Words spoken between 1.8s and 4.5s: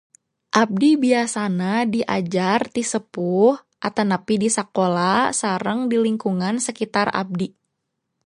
diajar ti sepuh atanapi di